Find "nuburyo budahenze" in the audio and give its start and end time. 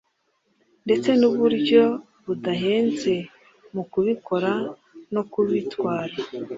1.19-3.13